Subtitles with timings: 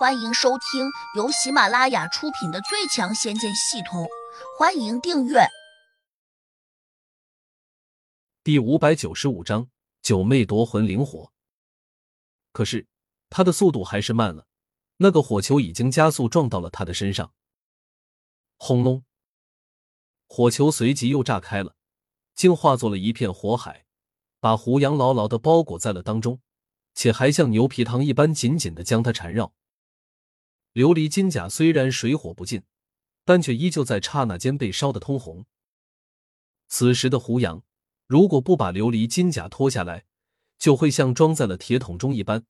[0.00, 4.04] 欢迎收听由喜马拉雅出品的《最强仙剑系统》，
[4.58, 5.46] 欢迎订阅。
[8.42, 9.68] 第五百九十五章，
[10.00, 11.30] 九妹夺魂灵火。
[12.50, 12.86] 可是
[13.28, 14.46] 他的速度还是慢了，
[14.96, 17.34] 那个火球已经加速撞到了他的身上。
[18.56, 19.04] 轰隆！
[20.26, 21.74] 火球随即又炸开了，
[22.34, 23.84] 竟化作了一片火海，
[24.40, 26.40] 把胡杨牢牢的包裹在了当中，
[26.94, 29.52] 且还像牛皮糖一般紧紧的将他缠绕。
[30.72, 32.62] 琉璃金甲虽然水火不进，
[33.24, 35.46] 但却依旧在刹那间被烧得通红。
[36.68, 37.64] 此时的胡杨，
[38.06, 40.04] 如果不把琉璃金甲脱下来，
[40.58, 42.44] 就会像装在了铁桶中一般，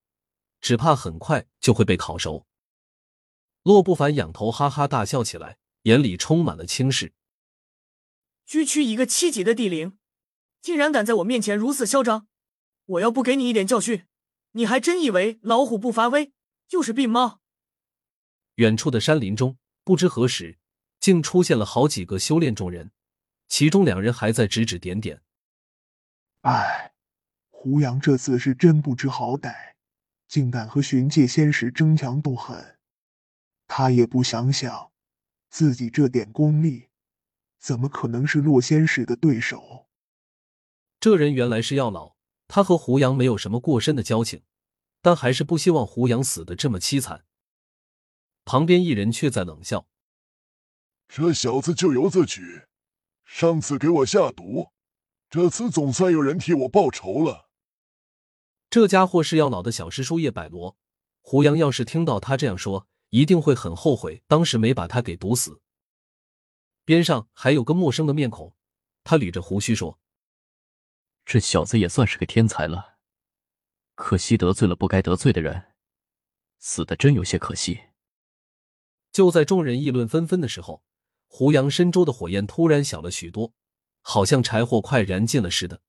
[0.61, 2.47] 只怕很快就会被烤熟。
[3.63, 7.15] 洛不凡仰头哈哈大笑起来，眼里充满了轻视。
[8.45, 9.97] 区区一个七级的地灵，
[10.61, 12.27] 竟然敢在我面前如此嚣张！
[12.85, 14.05] 我要不给你一点教训，
[14.53, 16.33] 你还真以为老虎不发威
[16.67, 17.41] 就是病猫？
[18.61, 20.59] 远处的山林中，不知何时，
[20.99, 22.91] 竟出现了好几个修炼众人，
[23.49, 25.23] 其中两人还在指指点点。
[26.43, 26.93] 唉，
[27.49, 29.55] 胡杨这次是真不知好歹，
[30.29, 32.77] 竟敢和寻界仙使争强斗狠。
[33.67, 34.91] 他也不想想，
[35.49, 36.89] 自己这点功力，
[37.59, 39.89] 怎么可能是洛仙使的对手？
[41.01, 42.15] 这人原来是药老，
[42.47, 44.43] 他和胡杨没有什么过深的交情，
[45.01, 47.25] 但还是不希望胡杨死的这么凄惨。
[48.51, 49.87] 旁边一人却在冷笑
[51.07, 52.67] ：“这小子咎由自取，
[53.25, 54.73] 上次给我下毒，
[55.29, 57.49] 这次总算有人替我报仇了。”
[58.69, 60.77] 这家伙是药老的小师叔叶百罗。
[61.21, 65.63] 胡杨要是听到他这样说，一定会很后悔当时没把他给毒死。
[66.85, 68.57] 边上还有个陌生的面孔，
[69.05, 70.01] 他捋着胡须说
[71.25, 72.99] ：“这小子也算是个天才了，
[73.95, 75.77] 可惜得罪了不该得罪的人，
[76.59, 77.83] 死的真有些可惜。”
[79.21, 80.83] 就在众人议论纷纷的时候，
[81.27, 83.53] 胡杨身周的火焰突然小了许多，
[84.01, 85.83] 好像柴火快燃尽了似的。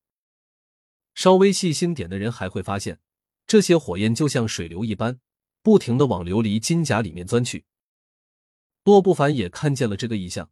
[1.14, 3.00] 稍微细心点的人还会发现，
[3.46, 5.18] 这些火焰就像水流一般，
[5.62, 7.64] 不停的往琉璃金甲里面钻去。
[8.84, 10.50] 洛不凡也看见了这个异象，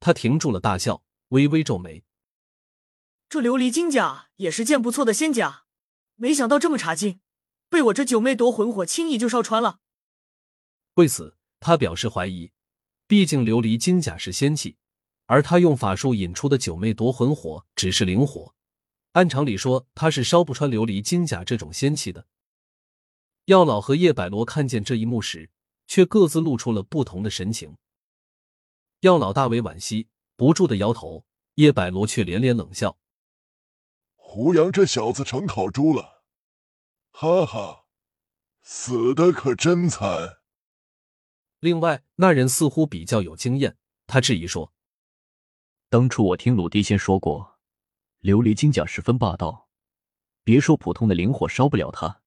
[0.00, 2.02] 他停住了大笑，微微皱眉
[3.30, 5.66] ：“这琉璃金甲也是件不错的仙甲，
[6.16, 7.20] 没想到这么差劲，
[7.68, 9.78] 被我这九妹夺魂火轻易就烧穿了。”
[10.94, 11.35] 为此。
[11.66, 12.52] 他表示怀疑，
[13.08, 14.76] 毕竟琉璃金甲是仙气，
[15.24, 18.54] 而他用法术引出的九妹夺魂火只是灵火，
[19.14, 22.28] 按常理说他是烧不穿琉璃金甲这种仙气的。
[23.46, 25.50] 药老和叶百罗看见这一幕时，
[25.88, 27.76] 却各自露出了不同的神情。
[29.00, 30.06] 药老大为惋惜，
[30.36, 31.24] 不住的摇头；
[31.56, 32.96] 叶百罗却连连冷笑
[34.14, 36.22] ：“胡杨这小子成烤猪了，
[37.10, 37.86] 哈哈，
[38.62, 40.38] 死的可真惨。”
[41.58, 44.74] 另外，那人似乎比较有经验，他质疑说
[45.88, 47.58] ：“当初我听鲁地仙说过，
[48.20, 49.68] 琉璃金甲十分霸道，
[50.44, 52.20] 别说普通的灵火烧不了它，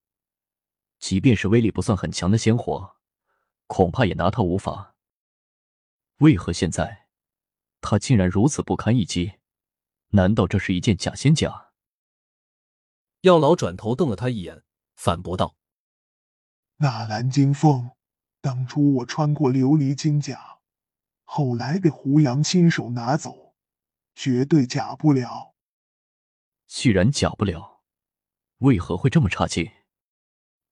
[0.97, 2.95] 即便是威力不算很强的仙火，
[3.67, 4.95] 恐怕也拿它无法。
[6.17, 7.07] 为何现在
[7.79, 9.33] 他竟然如此不堪一击？
[10.09, 11.69] 难道这是一件假仙甲？”
[13.21, 14.63] 药老转头瞪了他一眼，
[14.95, 15.55] 反驳道
[16.77, 17.91] ：“纳兰金凤。”
[18.41, 20.59] 当初我穿过琉璃金甲，
[21.23, 23.53] 后来被胡杨亲手拿走，
[24.15, 25.53] 绝对假不了。
[26.65, 27.81] 既然假不了，
[28.59, 29.69] 为何会这么差劲？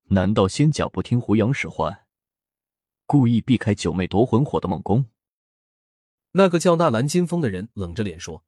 [0.10, 2.06] 难道仙甲不听胡杨使唤，
[3.06, 5.06] 故意避开九妹夺魂火的猛攻？
[6.32, 8.46] 那个叫纳兰金风的人冷着脸说。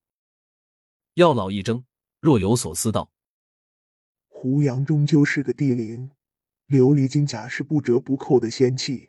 [1.15, 1.83] 药老一怔，
[2.21, 3.11] 若有所思道
[4.29, 6.11] ：“胡杨终究是个地灵，
[6.67, 9.08] 琉璃金甲是不折不扣的仙器。”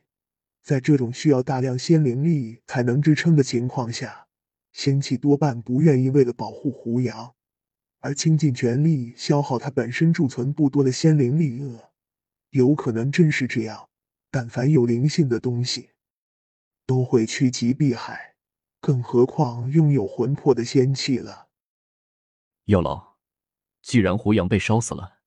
[0.63, 4.29] 在这种需要大量仙灵力才能支撑的情况下，
[4.73, 7.35] 仙气多半不愿意为了保护胡杨
[8.01, 11.61] 而倾尽全力消耗他本身贮存不多的仙灵力。
[11.63, 11.91] 呃，
[12.51, 13.89] 有可能真是这样。
[14.31, 15.91] 但凡有灵性的东西，
[16.87, 18.37] 都会趋吉避害，
[18.81, 21.49] 更何况拥有魂魄的仙气了。
[22.67, 23.17] 药老，
[23.83, 25.19] 既然胡杨被烧死了，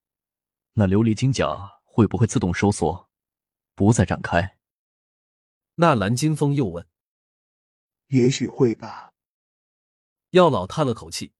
[0.75, 3.09] 那琉璃金甲会不会自动收缩，
[3.75, 4.55] 不再展开？
[5.75, 6.87] 纳兰金风又问
[8.09, 9.13] ：“也许会吧。”
[10.31, 11.33] 药老叹了口气，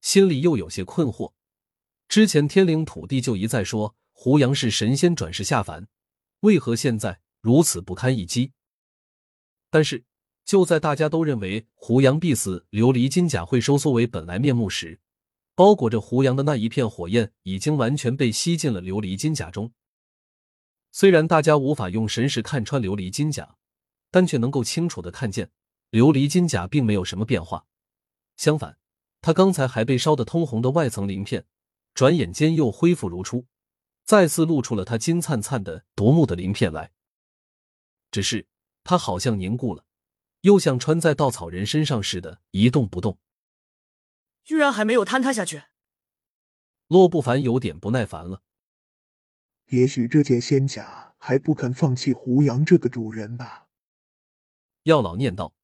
[0.00, 1.32] 心里又有些困惑。
[2.08, 5.88] 之前天灵土地就一再说胡杨是神仙转世下凡，
[6.40, 8.52] 为何现在如此不堪一击？
[9.70, 10.04] 但是
[10.44, 15.00] 就在大家都认为胡杨必死，琉璃金甲会收缩为本来面目时，
[15.54, 19.72] 包裹着胡杨的那一片火焰已经完全被吸进了琉璃金甲中。
[20.92, 23.56] 虽然大家无法用神识看穿琉璃金甲，
[24.14, 25.50] 但却能够清楚的看见
[25.90, 27.66] 琉璃金甲并没有什么变化。
[28.36, 28.78] 相反，
[29.20, 31.46] 他刚才还被烧得通红的外层鳞片，
[31.94, 33.46] 转眼间又恢复如初，
[34.04, 36.92] 再次露出了他金灿灿的夺目的鳞片来。
[38.12, 38.46] 只是
[38.84, 39.84] 他好像凝固了，
[40.42, 43.18] 又像穿在稻草人身上似的，一动不动。
[44.44, 45.64] 居然还没有坍塌下去。
[46.86, 48.42] 洛不凡有点不耐烦了。
[49.70, 53.63] 也许这件仙甲还不肯放弃胡杨这个主人吧？
[54.84, 55.54] 药老念道：“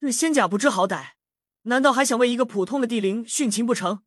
[0.00, 1.12] 这仙甲不知好歹，
[1.62, 4.02] 难道还想为一个普通的地灵殉情不成？”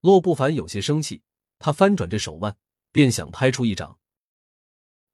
[0.00, 1.22] 洛不凡有些生气，
[1.58, 2.56] 他翻转着手腕，
[2.92, 3.98] 便想拍出一掌。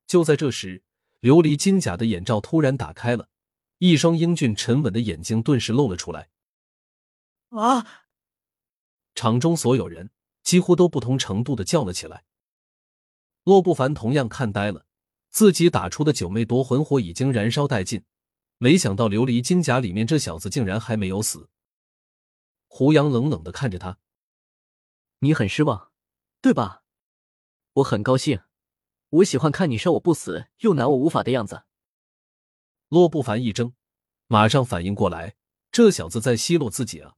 [0.06, 0.82] 就在这时，
[1.20, 3.28] 琉璃金甲的眼罩突然打开了，
[3.78, 6.30] 一双英俊沉稳的眼睛顿时露了出来。
[7.50, 8.04] 啊！
[9.14, 10.10] 场中所有人
[10.42, 12.24] 几乎都不同程度的叫了起来。
[13.44, 14.86] 洛不凡同样看呆了，
[15.36, 18.06] 自己打出的九妹夺魂火已经燃烧殆尽，
[18.56, 21.50] 没想到琉璃金甲里面这小子竟然还没有死。
[22.68, 23.98] 胡杨冷冷的看着他
[25.20, 25.92] ：“你很失望，
[26.40, 26.84] 对吧？
[27.74, 28.44] 我很高兴，
[29.10, 31.64] 我喜欢看你杀我不死又拿我无法的样子。”
[32.88, 33.74] 洛不凡一怔，
[34.28, 35.36] 马上反应过来，
[35.70, 37.16] 这小子在奚落自己啊！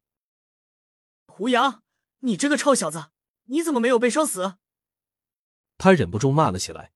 [1.28, 1.84] 胡杨，
[2.22, 3.12] 你这个臭小子，
[3.44, 4.56] 你怎么没有被烧死？
[5.76, 6.92] 他忍不住骂了起来。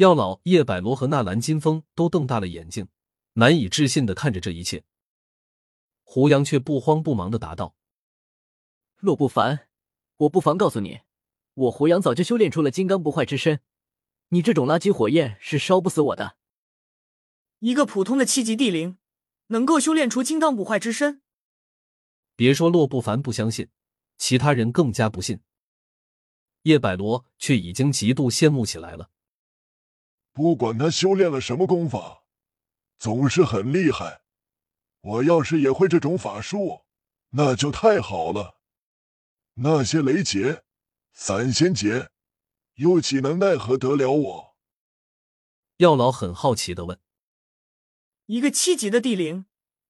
[0.00, 2.88] 药老叶百罗和纳兰金风都瞪大了眼睛，
[3.34, 4.82] 难以置信的看着这一切。
[6.04, 7.76] 胡杨却不慌不忙的答道
[8.96, 9.68] ：“洛不凡，
[10.16, 11.00] 我不妨告诉你，
[11.52, 13.60] 我胡杨早就修炼出了金刚不坏之身，
[14.30, 16.38] 你这种垃圾火焰是烧不死我的。
[17.58, 18.96] 一个普通的七级地灵，
[19.48, 21.20] 能够修炼出金刚不坏之身？
[22.34, 23.68] 别说洛不凡不相信，
[24.16, 25.40] 其他人更加不信。”
[26.64, 29.10] 叶百罗却已经极度羡慕起来了。
[30.40, 32.24] 不管他修炼了什么功法，
[32.98, 34.22] 总是很厉害。
[35.02, 36.86] 我要是也会这种法术，
[37.32, 38.58] 那就太好了。
[39.56, 40.64] 那些雷劫、
[41.12, 42.08] 散仙劫，
[42.76, 44.56] 又岂能奈何得了我？
[45.76, 46.98] 药老很好奇的问
[48.24, 49.44] ：“一个七级的地灵，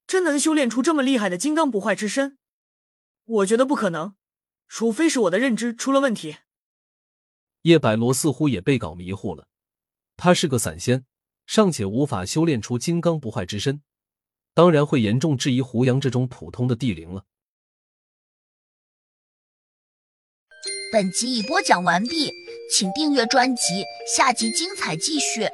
[0.05, 2.39] 真能修炼出这么厉害的金刚不坏之身？
[3.25, 4.17] 我觉得不可能，
[4.67, 6.39] 除非是我的认知出了问题。”
[7.63, 9.47] 叶百罗似乎也被搞迷糊了，
[10.23, 11.07] 他是个散仙，
[11.47, 13.81] 尚且无法修炼出金刚不坏之身，
[14.53, 17.25] 当然会严重质疑胡杨这种普通的地灵了。
[20.93, 22.31] 本集已播讲完毕，
[22.71, 23.83] 请订阅专辑，
[24.15, 25.49] 下集精彩继续。